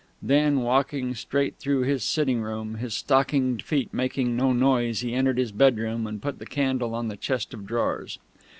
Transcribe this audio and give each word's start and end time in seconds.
Then, 0.23 0.61
walking 0.61 1.13
straight 1.13 1.57
through 1.57 1.81
his 1.81 2.03
sitting 2.03 2.41
room, 2.41 2.77
his 2.77 2.95
stockinged 2.95 3.61
feet 3.63 3.93
making 3.93 4.35
no 4.35 4.51
noise, 4.51 5.01
he 5.01 5.13
entered 5.13 5.37
his 5.37 5.51
bedroom 5.51 6.07
and 6.07 6.19
put 6.19 6.39
the 6.39 6.47
candle 6.47 6.95
on 6.95 7.07
the 7.07 7.15
chest 7.17 7.53
of 7.53 7.67
drawers. 7.67 8.17